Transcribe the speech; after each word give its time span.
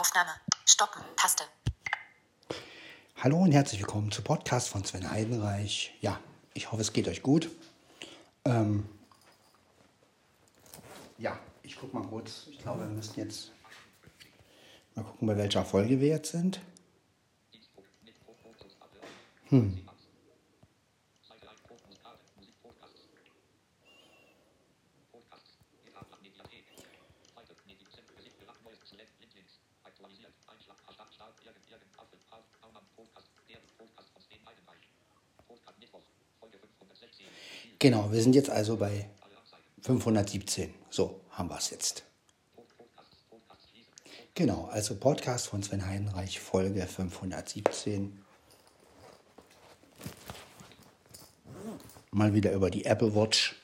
Aufnahme. 0.00 0.30
Stoppen. 0.64 1.02
Taste. 1.14 1.44
Hallo 3.22 3.36
und 3.36 3.52
herzlich 3.52 3.80
willkommen 3.80 4.10
zu 4.10 4.22
Podcast 4.22 4.70
von 4.70 4.82
Sven 4.82 5.10
Heidenreich. 5.10 5.94
Ja, 6.00 6.18
ich 6.54 6.72
hoffe, 6.72 6.80
es 6.80 6.94
geht 6.94 7.06
euch 7.06 7.22
gut. 7.22 7.50
Ähm, 8.46 8.88
ja, 11.18 11.38
ich 11.62 11.76
gucke 11.76 11.94
mal 11.94 12.08
kurz. 12.08 12.46
Ich 12.50 12.60
glaube, 12.60 12.80
wir 12.80 12.86
müssen 12.86 13.20
jetzt 13.20 13.52
mal 14.94 15.02
gucken, 15.02 15.26
bei 15.26 15.36
welcher 15.36 15.66
Folge 15.66 16.00
wir 16.00 16.08
jetzt 16.08 16.32
sind. 16.32 16.62
Hm. 19.50 19.86
Genau, 37.80 38.12
wir 38.12 38.22
sind 38.22 38.34
jetzt 38.34 38.50
also 38.50 38.76
bei 38.76 39.08
517. 39.80 40.74
So 40.90 41.22
haben 41.30 41.48
wir 41.48 41.56
es 41.56 41.70
jetzt. 41.70 42.04
Genau, 44.34 44.66
also 44.66 44.96
Podcast 45.00 45.48
von 45.48 45.62
Sven 45.62 45.86
Heidenreich, 45.86 46.40
Folge 46.40 46.86
517. 46.86 48.22
Mal 52.10 52.34
wieder 52.34 52.52
über 52.52 52.70
die 52.70 52.84
Apple 52.84 53.14
Watch, 53.14 53.56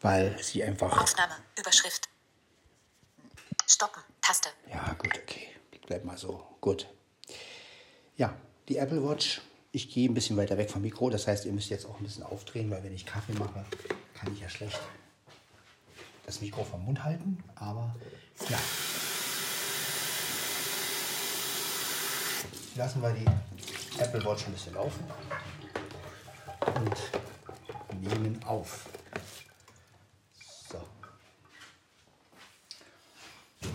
weil 0.00 0.42
sie 0.42 0.64
einfach. 0.64 0.98
Aufnahme. 0.98 1.34
Überschrift. 1.58 2.08
Stoppen. 3.66 4.02
Taste. 4.22 4.48
Ja, 4.70 4.94
gut, 4.94 5.12
okay. 5.18 5.48
Bleib 5.86 6.06
mal 6.06 6.16
so. 6.16 6.42
Gut. 6.62 6.88
Ja, 8.16 8.34
die 8.66 8.78
Apple 8.78 9.06
Watch. 9.06 9.42
Ich 9.74 9.90
gehe 9.90 10.08
ein 10.08 10.14
bisschen 10.14 10.36
weiter 10.36 10.56
weg 10.56 10.70
vom 10.70 10.82
Mikro, 10.82 11.10
das 11.10 11.26
heißt, 11.26 11.46
ihr 11.46 11.52
müsst 11.52 11.68
jetzt 11.68 11.84
auch 11.84 11.98
ein 11.98 12.04
bisschen 12.04 12.22
aufdrehen, 12.22 12.70
weil 12.70 12.84
wenn 12.84 12.94
ich 12.94 13.04
Kaffee 13.04 13.32
mache, 13.32 13.64
kann 14.14 14.32
ich 14.32 14.40
ja 14.40 14.48
schlecht 14.48 14.78
das 16.26 16.40
Mikro 16.40 16.62
vom 16.62 16.84
Mund 16.84 17.02
halten. 17.02 17.42
Aber 17.56 17.92
ja. 18.48 18.58
Lassen 22.76 23.02
wir 23.02 23.10
die 23.14 24.00
Apple 24.00 24.24
Watch 24.24 24.46
ein 24.46 24.52
bisschen 24.52 24.74
laufen 24.74 25.04
und 26.76 28.00
nehmen 28.00 28.40
auf. 28.44 28.88
So. 30.70 30.80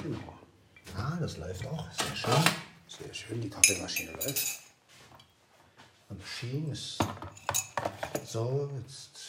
Genau. 0.01 0.39
Ah, 0.95 1.17
das 1.19 1.35
läuft 1.35 1.67
auch. 1.67 1.91
Sehr 1.91 2.15
schön. 2.15 2.43
Sehr 2.87 3.13
schön. 3.13 3.41
Die 3.41 3.49
Kaffeemaschine 3.49 4.13
läuft. 4.13 4.68
Die 6.09 6.15
Maschine 6.15 6.71
ist 6.71 6.97
so. 8.25 8.69
Jetzt 8.81 9.19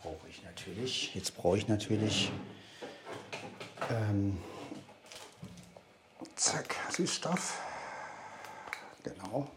brauche 0.00 0.28
ich 0.28 0.42
natürlich. 0.42 1.14
Jetzt 1.14 1.36
brauche 1.36 1.58
ich 1.58 1.68
natürlich. 1.68 2.32
Ähm, 3.90 4.38
zack, 6.34 6.76
Süßstoff. 6.90 7.60
Genau. 9.02 9.50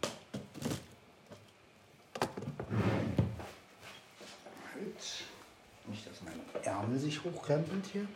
Nicht, 5.86 6.06
dass 6.06 6.20
mein 6.22 6.40
Ärmel 6.64 6.98
sich 6.98 7.22
hochkrempelt 7.22 7.86
hier, 7.92 8.06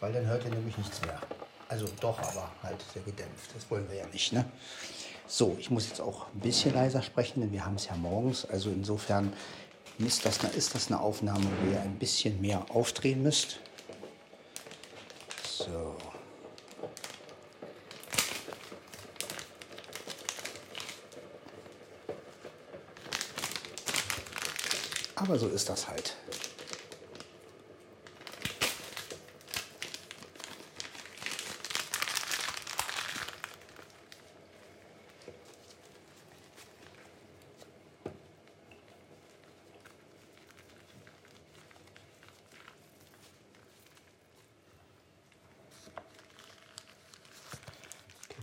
weil 0.00 0.12
dann 0.12 0.26
hört 0.26 0.44
ihr 0.44 0.50
nämlich 0.50 0.76
nichts 0.78 1.02
mehr. 1.02 1.20
Also 1.68 1.86
doch, 2.00 2.18
aber 2.18 2.50
halt 2.62 2.82
sehr 2.92 3.02
gedämpft. 3.02 3.54
Das 3.54 3.70
wollen 3.70 3.88
wir 3.90 3.96
ja 3.98 4.06
nicht, 4.06 4.32
ne? 4.32 4.44
So, 5.30 5.54
ich 5.60 5.70
muss 5.70 5.86
jetzt 5.86 6.00
auch 6.00 6.26
ein 6.34 6.40
bisschen 6.40 6.72
leiser 6.72 7.02
sprechen, 7.02 7.42
denn 7.42 7.52
wir 7.52 7.64
haben 7.64 7.74
es 7.74 7.86
ja 7.86 7.94
morgens. 7.96 8.46
Also 8.46 8.70
insofern 8.70 9.32
ist 9.98 10.24
das, 10.24 10.38
ist 10.56 10.74
das 10.74 10.86
eine 10.88 11.00
Aufnahme, 11.00 11.44
wo 11.62 11.70
ihr 11.70 11.80
ein 11.82 11.98
bisschen 11.98 12.40
mehr 12.40 12.64
aufdrehen 12.70 13.22
müsst. 13.22 13.60
So. 15.44 15.94
Aber 25.14 25.38
so 25.38 25.48
ist 25.48 25.68
das 25.68 25.86
halt. 25.88 26.16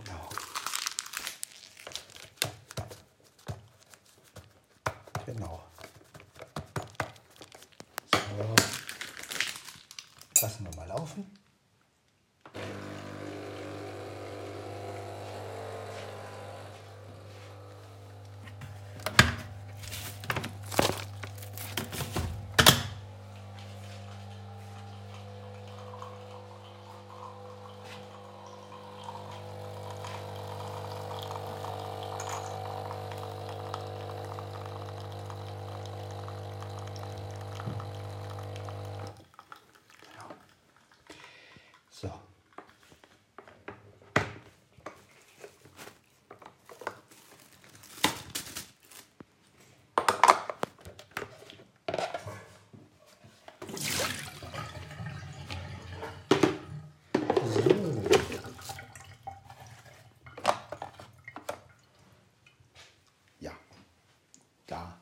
Genau. 0.04 0.28
Genau. 5.36 5.60
So. 8.10 8.18
Lassen 10.40 10.64
wir 10.64 10.76
mal 10.76 10.88
laufen. 10.88 11.26
So. 41.98 42.08
So. 42.08 42.12
Ja, 63.40 63.52
da 64.66 64.98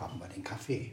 haben 0.00 0.18
wir 0.18 0.28
den 0.28 0.42
Kaffee. 0.66 0.92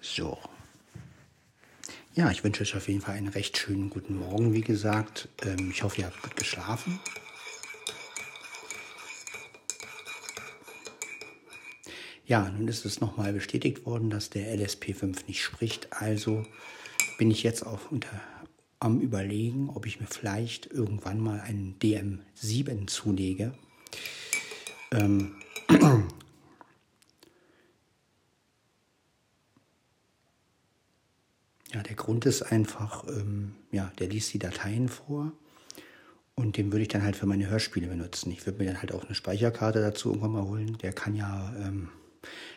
So. 0.00 0.38
Ja, 2.14 2.30
ich 2.30 2.44
wünsche 2.44 2.62
euch 2.62 2.76
auf 2.76 2.88
jeden 2.88 3.00
Fall 3.00 3.16
einen 3.16 3.28
recht 3.28 3.58
schönen 3.58 3.90
guten 3.90 4.16
Morgen, 4.16 4.54
wie 4.54 4.60
gesagt. 4.60 5.28
Ähm, 5.42 5.70
ich 5.72 5.82
hoffe, 5.82 6.00
ihr 6.00 6.06
habt 6.06 6.22
gut 6.22 6.36
geschlafen. 6.36 7.00
Ja, 12.26 12.50
nun 12.50 12.66
ist 12.66 12.84
es 12.84 13.00
nochmal 13.00 13.32
bestätigt 13.32 13.86
worden, 13.86 14.10
dass 14.10 14.30
der 14.30 14.52
LSP5 14.58 15.26
nicht 15.28 15.42
spricht. 15.42 15.92
Also 15.92 16.44
bin 17.18 17.30
ich 17.30 17.44
jetzt 17.44 17.64
auch 17.64 17.90
unter, 17.90 18.20
am 18.80 19.00
Überlegen, 19.00 19.70
ob 19.70 19.86
ich 19.86 20.00
mir 20.00 20.08
vielleicht 20.08 20.66
irgendwann 20.66 21.20
mal 21.20 21.40
einen 21.40 21.78
DM7 21.78 22.88
zulege. 22.88 23.54
Ähm, 24.92 25.36
Ja, 31.72 31.82
der 31.82 31.96
Grund 31.96 32.24
ist 32.24 32.40
einfach, 32.40 33.04
ähm, 33.06 33.54
ja, 33.70 33.92
der 33.98 34.08
liest 34.08 34.32
die 34.32 34.38
Dateien 34.38 34.88
vor 34.88 35.32
und 36.34 36.56
den 36.56 36.72
würde 36.72 36.82
ich 36.82 36.88
dann 36.88 37.02
halt 37.02 37.16
für 37.16 37.26
meine 37.26 37.50
Hörspiele 37.50 37.88
benutzen. 37.88 38.30
Ich 38.30 38.46
würde 38.46 38.58
mir 38.60 38.64
dann 38.66 38.80
halt 38.80 38.92
auch 38.92 39.04
eine 39.04 39.14
Speicherkarte 39.14 39.82
dazu 39.82 40.08
irgendwann 40.08 40.32
mal 40.32 40.44
holen. 40.44 40.78
Der 40.78 40.94
kann 40.94 41.14
ja 41.14 41.54
ähm, 41.58 41.90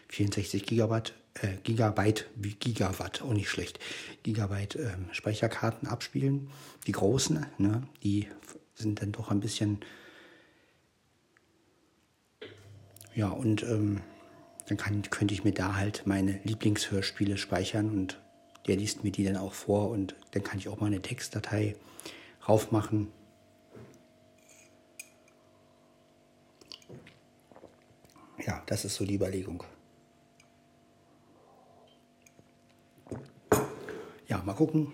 64 0.09 0.65
Gigawatt, 0.65 1.13
äh, 1.41 1.57
Gigabyte, 1.63 2.27
Gigawatt, 2.59 3.21
auch 3.21 3.33
nicht 3.33 3.49
schlecht, 3.49 3.79
Gigabyte 4.23 4.75
ähm, 4.75 5.07
Speicherkarten 5.11 5.87
abspielen. 5.87 6.49
Die 6.87 6.91
großen, 6.91 7.45
ne, 7.57 7.83
die 8.03 8.27
sind 8.75 9.01
dann 9.01 9.11
doch 9.11 9.31
ein 9.31 9.39
bisschen. 9.39 9.79
Ja, 13.15 13.29
und 13.29 13.63
ähm, 13.63 14.01
dann 14.67 14.77
kann, 14.77 15.01
könnte 15.09 15.33
ich 15.33 15.43
mir 15.43 15.51
da 15.51 15.75
halt 15.75 16.03
meine 16.05 16.39
Lieblingshörspiele 16.43 17.37
speichern 17.37 17.89
und 17.89 18.21
der 18.67 18.77
liest 18.77 19.03
mir 19.03 19.11
die 19.11 19.23
dann 19.23 19.37
auch 19.37 19.53
vor 19.53 19.89
und 19.89 20.15
dann 20.31 20.43
kann 20.43 20.59
ich 20.59 20.69
auch 20.69 20.79
mal 20.79 20.87
eine 20.87 21.01
Textdatei 21.01 21.75
raufmachen. 22.47 23.07
Ja, 28.45 28.63
das 28.67 28.85
ist 28.85 28.95
so 28.95 29.05
die 29.05 29.15
Überlegung. 29.15 29.63
Ja, 34.27 34.41
mal 34.43 34.53
gucken, 34.53 34.93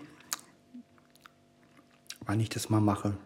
wann 2.24 2.40
ich 2.40 2.48
das 2.48 2.70
mal 2.70 2.80
mache. 2.80 3.16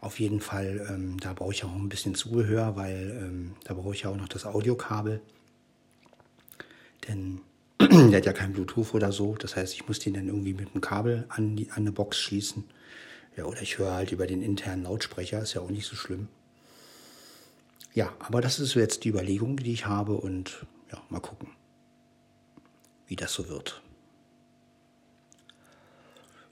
Auf 0.00 0.20
jeden 0.20 0.40
Fall, 0.40 0.86
ähm, 0.88 1.18
da 1.20 1.32
brauche 1.32 1.52
ich 1.52 1.64
auch 1.64 1.74
ein 1.74 1.88
bisschen 1.88 2.14
Zubehör, 2.14 2.76
weil 2.76 3.18
ähm, 3.22 3.56
da 3.64 3.74
brauche 3.74 3.94
ich 3.94 4.02
ja 4.02 4.10
auch 4.10 4.16
noch 4.16 4.28
das 4.28 4.46
Audiokabel. 4.46 5.20
Denn 7.08 7.40
der 7.80 8.18
hat 8.18 8.26
ja 8.26 8.32
kein 8.32 8.52
Bluetooth 8.52 8.94
oder 8.94 9.12
so. 9.12 9.34
Das 9.36 9.56
heißt, 9.56 9.74
ich 9.74 9.86
muss 9.86 9.98
den 9.98 10.14
dann 10.14 10.28
irgendwie 10.28 10.54
mit 10.54 10.74
dem 10.74 10.80
Kabel 10.80 11.26
an, 11.28 11.56
die, 11.56 11.70
an 11.70 11.78
eine 11.78 11.92
Box 11.92 12.18
schließen. 12.18 12.64
Ja, 13.36 13.44
oder 13.44 13.62
ich 13.62 13.78
höre 13.78 13.92
halt 13.92 14.12
über 14.12 14.26
den 14.26 14.42
internen 14.42 14.84
Lautsprecher, 14.84 15.42
ist 15.42 15.54
ja 15.54 15.60
auch 15.60 15.70
nicht 15.70 15.86
so 15.86 15.94
schlimm. 15.96 16.28
Ja, 17.96 18.12
aber 18.18 18.42
das 18.42 18.60
ist 18.60 18.74
jetzt 18.74 19.04
die 19.04 19.08
Überlegung, 19.08 19.56
die 19.56 19.72
ich 19.72 19.86
habe 19.86 20.18
und 20.18 20.66
ja, 20.92 21.02
mal 21.08 21.20
gucken, 21.20 21.48
wie 23.06 23.16
das 23.16 23.32
so 23.32 23.48
wird. 23.48 23.80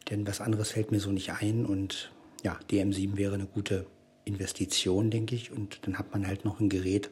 Denn 0.09 0.27
was 0.27 0.41
anderes 0.41 0.71
fällt 0.71 0.91
mir 0.91 1.01
so 1.01 1.13
nicht 1.13 1.33
ein 1.33 1.67
und 1.67 2.11
ja, 2.43 2.59
DM7 2.71 3.19
wäre 3.19 3.35
eine 3.35 3.45
gute 3.45 3.87
Investition, 4.25 5.11
denke 5.11 5.35
ich. 5.35 5.53
Und 5.53 5.87
dann 5.87 5.99
hat 5.99 6.13
man 6.13 6.27
halt 6.27 6.47
noch 6.47 6.61
ein 6.61 6.71
Gerät, 6.71 7.11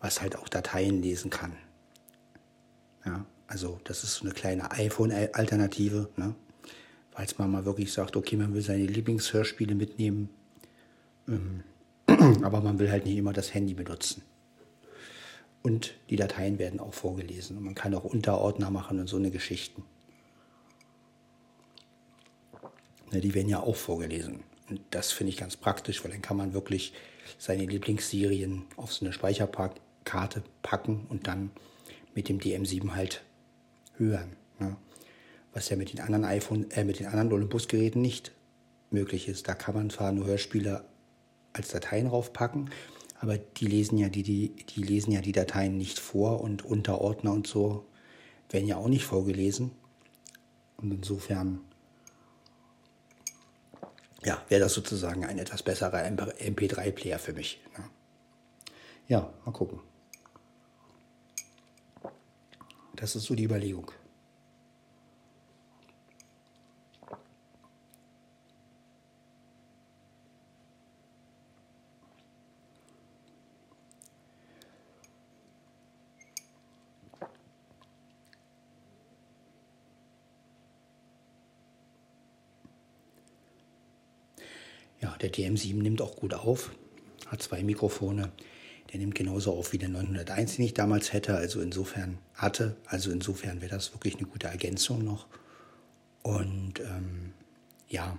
was 0.00 0.22
halt 0.22 0.36
auch 0.36 0.48
Dateien 0.48 1.02
lesen 1.02 1.28
kann. 1.30 1.52
Ja, 3.04 3.26
also 3.46 3.78
das 3.84 4.04
ist 4.04 4.14
so 4.14 4.24
eine 4.24 4.32
kleine 4.32 4.70
iPhone-Alternative, 4.70 6.08
ne? 6.16 6.34
falls 7.10 7.36
man 7.36 7.50
mal 7.50 7.66
wirklich 7.66 7.92
sagt, 7.92 8.16
okay, 8.16 8.36
man 8.36 8.54
will 8.54 8.62
seine 8.62 8.86
Lieblingshörspiele 8.86 9.74
mitnehmen, 9.74 10.30
ähm, 11.28 11.62
aber 12.42 12.60
man 12.60 12.78
will 12.78 12.90
halt 12.90 13.06
nicht 13.06 13.16
immer 13.16 13.32
das 13.32 13.54
Handy 13.54 13.74
benutzen. 13.74 14.22
Und 15.62 15.94
die 16.08 16.16
Dateien 16.16 16.58
werden 16.58 16.80
auch 16.80 16.94
vorgelesen 16.94 17.58
und 17.58 17.64
man 17.64 17.74
kann 17.74 17.94
auch 17.94 18.04
Unterordner 18.04 18.70
machen 18.70 18.98
und 18.98 19.08
so 19.08 19.16
eine 19.16 19.30
Geschichten. 19.30 19.84
Ne, 23.12 23.20
die 23.20 23.34
werden 23.34 23.48
ja 23.48 23.60
auch 23.60 23.76
vorgelesen. 23.76 24.40
Und 24.68 24.80
das 24.90 25.12
finde 25.12 25.30
ich 25.30 25.36
ganz 25.36 25.56
praktisch, 25.56 26.02
weil 26.04 26.12
dann 26.12 26.22
kann 26.22 26.36
man 26.36 26.54
wirklich 26.54 26.94
seine 27.38 27.66
Lieblingsserien 27.66 28.64
auf 28.76 28.92
so 28.92 29.04
eine 29.04 29.12
Speicherkarte 29.12 30.42
packen 30.62 31.06
und 31.08 31.26
dann 31.26 31.50
mit 32.14 32.28
dem 32.28 32.38
DM7 32.38 32.94
halt 32.94 33.22
hören. 33.96 34.36
Ne? 34.58 34.76
Was 35.52 35.68
ja 35.68 35.76
mit 35.76 35.92
den 35.92 36.00
anderen 36.00 36.24
iPhone, 36.24 36.70
äh, 36.70 36.84
mit 36.84 37.00
den 37.00 37.06
anderen 37.06 37.32
Olympus-Geräten 37.32 38.00
nicht 38.00 38.32
möglich 38.90 39.28
ist. 39.28 39.48
Da 39.48 39.54
kann 39.54 39.74
man 39.74 39.90
zwar 39.90 40.12
nur 40.12 40.26
Hörspiele 40.26 40.84
als 41.52 41.68
Dateien 41.68 42.06
raufpacken, 42.06 42.70
aber 43.20 43.38
die 43.38 43.66
lesen 43.66 43.98
ja 43.98 44.08
die, 44.08 44.22
die, 44.22 44.54
die 44.54 44.82
lesen 44.82 45.12
ja 45.12 45.20
die 45.20 45.32
Dateien 45.32 45.76
nicht 45.76 45.98
vor 45.98 46.40
und 46.40 46.64
Unterordner 46.64 47.32
und 47.32 47.46
so 47.46 47.84
werden 48.48 48.66
ja 48.66 48.76
auch 48.76 48.88
nicht 48.88 49.04
vorgelesen. 49.04 49.72
Und 50.76 50.92
insofern 50.92 51.60
ja, 54.24 54.42
wäre 54.48 54.60
das 54.60 54.74
sozusagen 54.74 55.24
ein 55.24 55.38
etwas 55.38 55.62
besserer 55.62 56.04
MP3-Player 56.04 57.18
für 57.18 57.32
mich. 57.32 57.60
Ne? 57.76 57.84
Ja, 59.08 59.32
mal 59.44 59.52
gucken. 59.52 59.80
Das 62.96 63.16
ist 63.16 63.24
so 63.24 63.34
die 63.34 63.44
Überlegung. 63.44 63.90
Der 85.20 85.32
DM7 85.32 85.74
nimmt 85.74 86.00
auch 86.00 86.16
gut 86.16 86.34
auf, 86.34 86.70
hat 87.26 87.42
zwei 87.42 87.62
Mikrofone. 87.62 88.32
Der 88.92 88.98
nimmt 88.98 89.14
genauso 89.14 89.52
auf 89.52 89.72
wie 89.72 89.78
der 89.78 89.88
901, 89.88 90.56
den 90.56 90.64
ich 90.64 90.74
damals 90.74 91.12
hätte, 91.12 91.36
also 91.36 91.60
insofern 91.60 92.18
hatte. 92.34 92.76
Also 92.86 93.12
insofern 93.12 93.60
wäre 93.60 93.70
das 93.70 93.92
wirklich 93.92 94.16
eine 94.16 94.26
gute 94.26 94.48
Ergänzung 94.48 95.04
noch. 95.04 95.26
Und 96.22 96.80
ähm, 96.80 97.32
ja, 97.88 98.18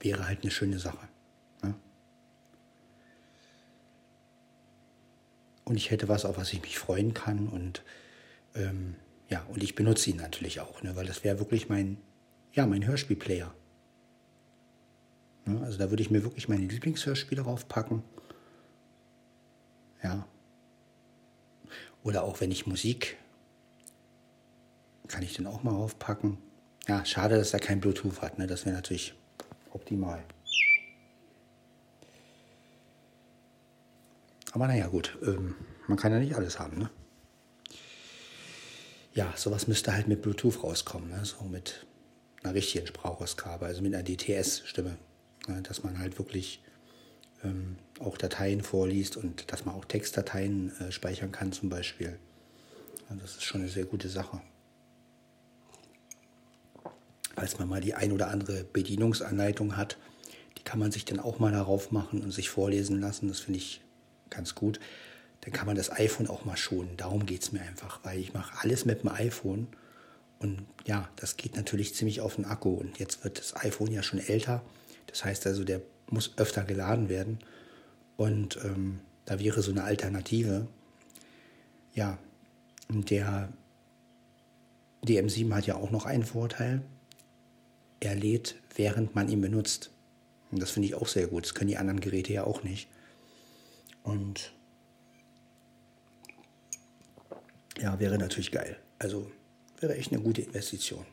wäre 0.00 0.26
halt 0.26 0.42
eine 0.42 0.50
schöne 0.50 0.78
Sache. 0.78 1.08
Ne? 1.62 1.74
Und 5.64 5.76
ich 5.76 5.90
hätte 5.90 6.08
was, 6.08 6.24
auf 6.24 6.38
was 6.38 6.52
ich 6.52 6.62
mich 6.62 6.78
freuen 6.78 7.12
kann 7.14 7.48
und 7.48 7.82
ähm, 8.54 8.96
ja, 9.30 9.44
und 9.48 9.62
ich 9.62 9.76
benutze 9.76 10.10
ihn 10.10 10.16
natürlich 10.16 10.60
auch, 10.60 10.82
ne, 10.82 10.96
weil 10.96 11.06
das 11.06 11.22
wäre 11.22 11.38
wirklich 11.38 11.68
mein, 11.68 11.98
ja, 12.52 12.66
mein 12.66 12.84
Hörspielplayer. 12.84 13.54
Ne, 15.46 15.60
also 15.62 15.78
da 15.78 15.90
würde 15.90 16.02
ich 16.02 16.10
mir 16.10 16.24
wirklich 16.24 16.48
meine 16.48 16.66
Lieblingshörspiele 16.66 17.42
raufpacken. 17.42 18.02
Ja. 20.02 20.26
Oder 22.02 22.24
auch 22.24 22.40
wenn 22.40 22.50
ich 22.50 22.66
Musik, 22.66 23.18
kann 25.06 25.22
ich 25.22 25.34
den 25.34 25.46
auch 25.46 25.62
mal 25.62 25.74
raufpacken. 25.74 26.38
Ja, 26.88 27.04
schade, 27.04 27.36
dass 27.36 27.52
er 27.52 27.60
kein 27.60 27.80
Bluetooth 27.80 28.20
hat, 28.22 28.38
ne? 28.38 28.46
Das 28.46 28.64
wäre 28.64 28.74
natürlich 28.74 29.14
optimal. 29.70 30.24
Aber 34.52 34.66
naja, 34.66 34.88
gut, 34.88 35.16
ähm, 35.22 35.54
man 35.86 35.98
kann 35.98 36.10
ja 36.10 36.18
nicht 36.18 36.34
alles 36.34 36.58
haben, 36.58 36.78
ne? 36.78 36.90
Ja, 39.12 39.32
sowas 39.36 39.66
müsste 39.66 39.92
halt 39.92 40.08
mit 40.08 40.22
Bluetooth 40.22 40.62
rauskommen, 40.62 41.10
ne? 41.10 41.24
so 41.24 41.44
mit 41.44 41.86
einer 42.42 42.54
richtigen 42.54 42.86
Sprachausgabe, 42.86 43.66
also 43.66 43.82
mit 43.82 43.94
einer 43.94 44.04
DTS-Stimme, 44.04 44.96
ne? 45.48 45.62
dass 45.62 45.82
man 45.82 45.98
halt 45.98 46.18
wirklich 46.18 46.62
ähm, 47.42 47.76
auch 47.98 48.16
Dateien 48.16 48.62
vorliest 48.62 49.16
und 49.16 49.50
dass 49.52 49.64
man 49.64 49.74
auch 49.74 49.84
Textdateien 49.84 50.78
äh, 50.80 50.92
speichern 50.92 51.32
kann 51.32 51.52
zum 51.52 51.68
Beispiel. 51.68 52.18
Ja, 53.08 53.16
das 53.16 53.32
ist 53.32 53.44
schon 53.44 53.62
eine 53.62 53.70
sehr 53.70 53.84
gute 53.84 54.08
Sache. 54.08 54.40
Falls 57.34 57.58
man 57.58 57.68
mal 57.68 57.80
die 57.80 57.94
ein 57.94 58.12
oder 58.12 58.28
andere 58.28 58.64
Bedienungsanleitung 58.64 59.76
hat, 59.76 59.96
die 60.58 60.62
kann 60.62 60.78
man 60.78 60.92
sich 60.92 61.04
dann 61.04 61.20
auch 61.20 61.38
mal 61.38 61.52
darauf 61.52 61.90
machen 61.90 62.22
und 62.22 62.32
sich 62.32 62.50
vorlesen 62.50 63.00
lassen. 63.00 63.28
Das 63.28 63.40
finde 63.40 63.58
ich 63.58 63.80
ganz 64.28 64.54
gut 64.54 64.78
dann 65.42 65.52
kann 65.52 65.66
man 65.66 65.76
das 65.76 65.90
iPhone 65.90 66.28
auch 66.28 66.44
mal 66.44 66.56
schonen. 66.56 66.96
Darum 66.96 67.26
geht 67.26 67.42
es 67.42 67.52
mir 67.52 67.62
einfach, 67.62 68.00
weil 68.02 68.18
ich 68.18 68.34
mache 68.34 68.58
alles 68.60 68.84
mit 68.84 69.02
dem 69.02 69.08
iPhone. 69.08 69.68
Und 70.38 70.66
ja, 70.86 71.08
das 71.16 71.36
geht 71.36 71.56
natürlich 71.56 71.94
ziemlich 71.94 72.20
auf 72.20 72.36
den 72.36 72.44
Akku. 72.44 72.74
Und 72.74 72.98
jetzt 72.98 73.24
wird 73.24 73.38
das 73.38 73.56
iPhone 73.56 73.92
ja 73.92 74.02
schon 74.02 74.20
älter. 74.20 74.62
Das 75.06 75.24
heißt 75.24 75.46
also, 75.46 75.64
der 75.64 75.80
muss 76.08 76.36
öfter 76.36 76.64
geladen 76.64 77.08
werden. 77.08 77.38
Und 78.16 78.58
ähm, 78.64 79.00
da 79.24 79.38
wäre 79.38 79.62
so 79.62 79.70
eine 79.70 79.84
Alternative. 79.84 80.66
Ja, 81.94 82.18
der 82.88 83.50
DM7 85.04 85.54
hat 85.54 85.66
ja 85.66 85.76
auch 85.76 85.90
noch 85.90 86.04
einen 86.04 86.24
Vorteil. 86.24 86.82
Er 88.00 88.14
lädt, 88.14 88.56
während 88.74 89.14
man 89.14 89.28
ihn 89.28 89.40
benutzt. 89.40 89.90
Und 90.50 90.60
das 90.60 90.70
finde 90.70 90.88
ich 90.88 90.94
auch 90.94 91.08
sehr 91.08 91.28
gut. 91.28 91.44
Das 91.44 91.54
können 91.54 91.68
die 91.68 91.76
anderen 91.76 92.00
Geräte 92.00 92.32
ja 92.32 92.44
auch 92.44 92.62
nicht. 92.62 92.88
Und 94.02 94.52
ja, 97.80 97.98
wäre 97.98 98.18
natürlich 98.18 98.50
geil. 98.50 98.76
Also 98.98 99.30
wäre 99.78 99.96
echt 99.96 100.12
eine 100.12 100.22
gute 100.22 100.42
Investition. 100.42 101.06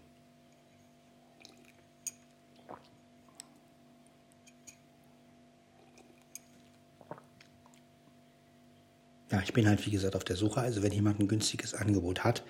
Ja, 9.32 9.42
ich 9.42 9.54
bin 9.54 9.68
halt 9.68 9.86
wie 9.86 9.92
gesagt 9.92 10.16
auf 10.16 10.24
der 10.24 10.36
Suche. 10.36 10.62
Also 10.62 10.84
wenn 10.84 10.92
jemand 10.92 11.20
ein 11.20 11.28
günstiges 11.28 11.74
Angebot 11.74 12.24
hat, 12.24 12.44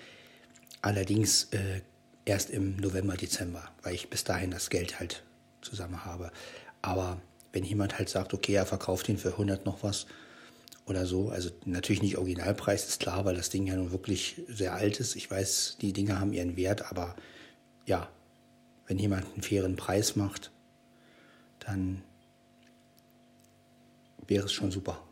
allerdings 0.80 1.44
äh, 1.50 1.80
erst 2.24 2.50
im 2.50 2.76
November, 2.76 3.16
Dezember, 3.16 3.70
weil 3.82 3.94
ich 3.94 4.10
bis 4.10 4.24
dahin 4.24 4.50
das 4.50 4.70
Geld 4.70 5.00
halt 5.00 5.24
zusammen 5.60 6.04
habe. 6.04 6.30
Aber 6.82 7.20
wenn 7.52 7.64
jemand 7.64 7.98
halt 7.98 8.08
sagt, 8.08 8.34
okay, 8.34 8.54
er 8.54 8.66
verkauft 8.66 9.08
ihn 9.08 9.18
für 9.18 9.32
100 9.32 9.66
noch 9.66 9.82
was, 9.82 10.06
oder 10.88 11.06
so. 11.06 11.30
Also 11.30 11.50
natürlich 11.64 12.02
nicht 12.02 12.18
Originalpreis, 12.18 12.88
ist 12.88 13.00
klar, 13.00 13.24
weil 13.24 13.34
das 13.34 13.50
Ding 13.50 13.66
ja 13.66 13.76
nun 13.76 13.92
wirklich 13.92 14.42
sehr 14.48 14.74
alt 14.74 15.00
ist. 15.00 15.16
Ich 15.16 15.30
weiß, 15.30 15.78
die 15.80 15.92
Dinge 15.92 16.18
haben 16.18 16.32
ihren 16.32 16.56
Wert, 16.56 16.90
aber 16.90 17.14
ja, 17.86 18.08
wenn 18.86 18.98
jemand 18.98 19.26
einen 19.26 19.42
fairen 19.42 19.76
Preis 19.76 20.16
macht, 20.16 20.50
dann 21.60 22.02
wäre 24.26 24.46
es 24.46 24.52
schon 24.52 24.70
super. 24.70 25.02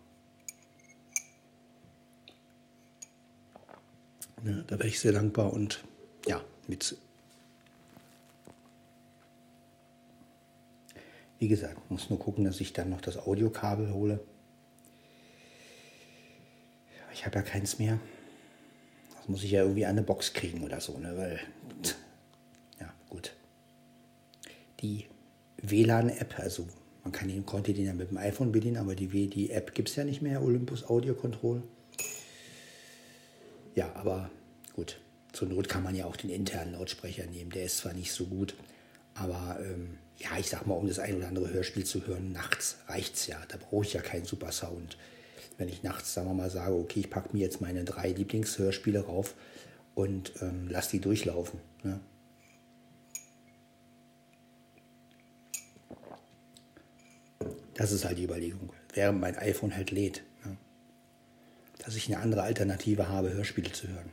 Ja, 4.44 4.62
da 4.66 4.78
wäre 4.78 4.88
ich 4.88 5.00
sehr 5.00 5.12
dankbar 5.12 5.52
und 5.52 5.84
ja, 6.26 6.42
mit. 6.68 6.96
Wie 11.38 11.48
gesagt, 11.48 11.90
muss 11.90 12.08
nur 12.08 12.18
gucken, 12.18 12.44
dass 12.44 12.60
ich 12.60 12.72
dann 12.72 12.90
noch 12.90 13.00
das 13.00 13.18
Audiokabel 13.18 13.92
hole. 13.92 14.20
Ich 17.16 17.24
habe 17.24 17.36
ja 17.36 17.42
keins 17.42 17.78
mehr. 17.78 17.98
Das 19.16 19.26
muss 19.26 19.42
ich 19.42 19.52
ja 19.52 19.62
irgendwie 19.62 19.86
an 19.86 19.92
eine 19.92 20.02
Box 20.02 20.34
kriegen 20.34 20.62
oder 20.62 20.82
so, 20.82 20.98
ne? 20.98 21.16
Weil, 21.16 21.40
ja, 22.78 22.92
gut. 23.08 23.32
Die 24.80 25.06
WLAN-App, 25.62 26.38
also 26.38 26.68
man 27.02 27.12
kann 27.12 27.28
den, 27.28 27.46
konnte 27.46 27.72
den 27.72 27.86
ja 27.86 27.94
mit 27.94 28.10
dem 28.10 28.18
iPhone 28.18 28.52
bedienen, 28.52 28.76
aber 28.76 28.94
die, 28.94 29.28
die 29.28 29.50
App 29.50 29.74
gibt 29.74 29.88
es 29.88 29.96
ja 29.96 30.04
nicht 30.04 30.20
mehr, 30.20 30.42
Olympus 30.42 30.84
Audio 30.90 31.14
Control. 31.14 31.62
Ja, 33.74 33.90
aber 33.94 34.30
gut. 34.74 35.00
Zur 35.32 35.48
Not 35.48 35.70
kann 35.70 35.82
man 35.82 35.94
ja 35.94 36.04
auch 36.04 36.16
den 36.16 36.30
internen 36.30 36.74
Lautsprecher 36.74 37.26
nehmen. 37.26 37.50
Der 37.50 37.64
ist 37.64 37.78
zwar 37.78 37.94
nicht 37.94 38.12
so 38.12 38.26
gut, 38.26 38.54
aber 39.14 39.58
ähm, 39.62 39.98
ja, 40.18 40.36
ich 40.38 40.48
sag 40.48 40.66
mal, 40.66 40.74
um 40.74 40.86
das 40.86 40.98
ein 40.98 41.16
oder 41.16 41.28
andere 41.28 41.50
Hörspiel 41.50 41.84
zu 41.84 42.06
hören, 42.06 42.32
nachts 42.32 42.76
reicht 42.88 43.16
es 43.16 43.26
ja. 43.26 43.38
Da 43.48 43.56
brauche 43.56 43.86
ich 43.86 43.94
ja 43.94 44.02
keinen 44.02 44.26
super 44.26 44.52
Sound. 44.52 44.98
Wenn 45.58 45.68
ich 45.68 45.82
nachts, 45.82 46.14
sagen 46.14 46.28
wir 46.28 46.34
mal, 46.34 46.50
sage, 46.50 46.74
okay, 46.74 47.00
ich 47.00 47.10
packe 47.10 47.30
mir 47.32 47.40
jetzt 47.40 47.60
meine 47.60 47.84
drei 47.84 48.10
Lieblingshörspiele 48.10 49.00
rauf 49.06 49.34
und 49.94 50.32
ähm, 50.42 50.68
lass 50.70 50.88
die 50.88 51.00
durchlaufen. 51.00 51.60
Ne? 51.82 52.00
Das 57.74 57.92
ist 57.92 58.04
halt 58.04 58.18
die 58.18 58.24
Überlegung, 58.24 58.72
während 58.94 59.20
mein 59.20 59.36
iPhone 59.36 59.74
halt 59.74 59.90
lädt. 59.90 60.22
Ne? 60.44 60.56
Dass 61.78 61.94
ich 61.94 62.06
eine 62.06 62.22
andere 62.22 62.42
Alternative 62.42 63.08
habe, 63.08 63.32
Hörspiele 63.32 63.72
zu 63.72 63.88
hören. 63.88 64.10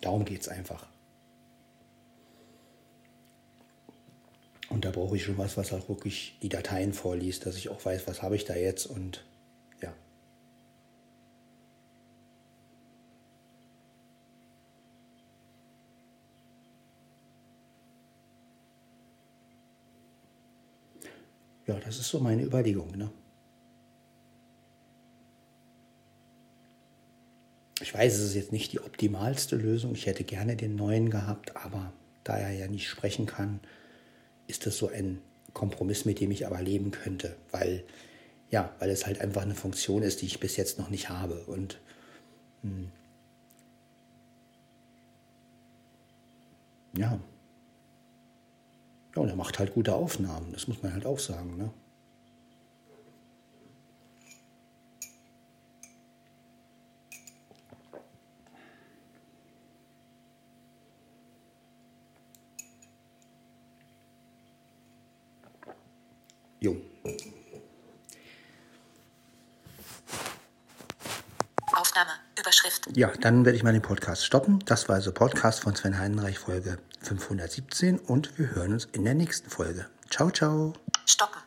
Darum 0.00 0.24
geht 0.24 0.42
es 0.42 0.48
einfach. 0.48 0.86
Und 4.68 4.84
da 4.84 4.90
brauche 4.90 5.16
ich 5.16 5.24
schon 5.24 5.38
was, 5.38 5.56
was 5.56 5.72
auch 5.72 5.88
wirklich 5.88 6.36
die 6.42 6.48
Dateien 6.48 6.92
vorliest, 6.92 7.46
dass 7.46 7.56
ich 7.56 7.68
auch 7.68 7.84
weiß, 7.84 8.06
was 8.06 8.22
habe 8.22 8.36
ich 8.36 8.44
da 8.44 8.54
jetzt 8.54 8.86
und 8.86 9.24
Ja, 21.66 21.78
das 21.80 21.98
ist 21.98 22.08
so 22.08 22.20
meine 22.20 22.42
Überlegung. 22.44 22.96
Ne? 22.96 23.10
Ich 27.80 27.92
weiß, 27.92 28.14
es 28.14 28.20
ist 28.20 28.34
jetzt 28.34 28.52
nicht 28.52 28.72
die 28.72 28.80
optimalste 28.80 29.56
Lösung. 29.56 29.94
Ich 29.94 30.06
hätte 30.06 30.24
gerne 30.24 30.56
den 30.56 30.76
neuen 30.76 31.10
gehabt, 31.10 31.56
aber 31.56 31.92
da 32.24 32.36
er 32.38 32.52
ja 32.52 32.68
nicht 32.68 32.88
sprechen 32.88 33.26
kann, 33.26 33.60
ist 34.46 34.66
das 34.66 34.78
so 34.78 34.88
ein 34.88 35.20
Kompromiss, 35.52 36.04
mit 36.04 36.20
dem 36.20 36.30
ich 36.30 36.46
aber 36.46 36.60
leben 36.62 36.90
könnte, 36.90 37.36
weil 37.50 37.84
ja, 38.50 38.74
weil 38.78 38.90
es 38.90 39.06
halt 39.06 39.20
einfach 39.20 39.42
eine 39.42 39.54
Funktion 39.54 40.02
ist, 40.02 40.22
die 40.22 40.26
ich 40.26 40.38
bis 40.40 40.56
jetzt 40.56 40.78
noch 40.78 40.90
nicht 40.90 41.08
habe 41.08 41.44
und 41.46 41.80
mh, 42.62 42.70
hm, 42.70 42.92
ja. 46.98 47.20
Ja, 49.16 49.22
und 49.22 49.30
er 49.30 49.36
macht 49.36 49.58
halt 49.58 49.72
gute 49.72 49.94
Aufnahmen, 49.94 50.52
das 50.52 50.68
muss 50.68 50.82
man 50.82 50.92
halt 50.92 51.06
auch 51.06 51.18
sagen, 51.18 51.56
ne? 51.56 51.72
Jo. 66.60 66.76
Aufnahme, 71.72 72.10
Überschrift. 72.46 72.88
Ja, 72.94 73.10
dann 73.20 73.44
werde 73.44 73.56
ich 73.56 73.64
mal 73.64 73.72
den 73.72 73.82
Podcast 73.82 74.24
stoppen. 74.24 74.60
Das 74.66 74.88
war 74.88 74.94
also 74.94 75.10
Podcast 75.10 75.60
von 75.60 75.74
Sven 75.74 75.98
Heidenreich, 75.98 76.38
Folge 76.38 76.78
517 77.02 77.98
und 77.98 78.38
wir 78.38 78.54
hören 78.54 78.72
uns 78.72 78.86
in 78.92 79.04
der 79.04 79.14
nächsten 79.14 79.50
Folge. 79.50 79.86
Ciao, 80.10 80.30
ciao. 80.30 80.72
Stoppen. 81.04 81.45